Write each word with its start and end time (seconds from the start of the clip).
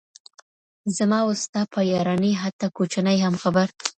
زما 0.97 1.19
او 1.25 1.31
ستا 1.43 1.61
په 1.73 1.79
يارانې 1.91 2.31
حتا 2.41 2.67
كوچنى 2.77 3.15
هـم 3.23 3.35
خـبـر. 3.41 3.67